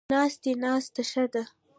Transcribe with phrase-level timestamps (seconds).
[0.13, 1.43] ناست دی، ناسته ښه ده